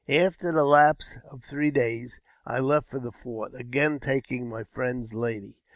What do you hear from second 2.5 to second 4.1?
left for the fort, again